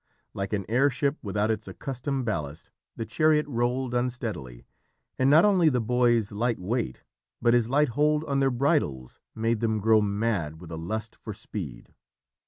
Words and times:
Like 0.33 0.51
an 0.51 0.65
air 0.67 0.89
ship 0.89 1.19
without 1.21 1.51
its 1.51 1.67
accustomed 1.67 2.25
ballast, 2.25 2.71
the 2.95 3.05
chariot 3.05 3.45
rolled 3.47 3.93
unsteadily, 3.93 4.65
and 5.19 5.29
not 5.29 5.45
only 5.45 5.69
the 5.69 5.79
boy's 5.79 6.31
light 6.31 6.57
weight 6.57 7.03
but 7.39 7.53
his 7.53 7.69
light 7.69 7.89
hold 7.89 8.23
on 8.23 8.39
their 8.39 8.49
bridles 8.49 9.19
made 9.35 9.59
them 9.59 9.77
grow 9.79 10.01
mad 10.01 10.59
with 10.59 10.71
a 10.71 10.75
lust 10.75 11.15
for 11.15 11.33
speed. 11.33 11.93